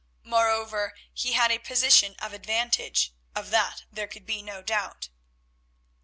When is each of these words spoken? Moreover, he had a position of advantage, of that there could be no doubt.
Moreover, 0.23 0.95
he 1.13 1.33
had 1.33 1.51
a 1.51 1.59
position 1.59 2.15
of 2.17 2.33
advantage, 2.33 3.13
of 3.35 3.51
that 3.51 3.83
there 3.91 4.07
could 4.07 4.25
be 4.25 4.41
no 4.41 4.63
doubt. 4.63 5.09